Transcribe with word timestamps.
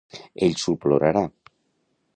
Ell 0.47 0.55
s'ho 0.61 0.75
plorarà. 0.85 1.23